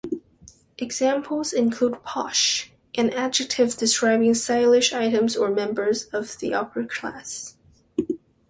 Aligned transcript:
Examples 0.79 1.53
include 1.53 2.01
"posh", 2.03 2.71
an 2.97 3.11
adjective 3.11 3.75
describing 3.77 4.33
stylish 4.33 4.93
items 4.93 5.37
or 5.37 5.51
members 5.51 6.05
of 6.05 6.39
the 6.39 6.55
upper 6.55 6.85
class. 6.85 7.55